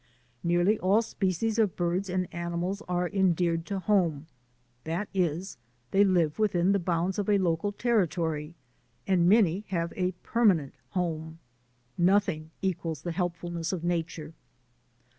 [0.43, 4.25] Nearly all species of birds and animals arc en deared to home—
[4.83, 5.57] that is,
[5.91, 8.55] they live within the bounds of a local territory—
[9.05, 11.37] and many have a permanent home.
[11.99, 14.33] Nothing equals the helpfulness of nature.